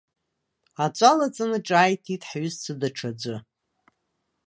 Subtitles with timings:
[0.83, 3.35] Аҵәы алаҵаны ҿааиҭит ҳҩызцәа даҽаӡәы.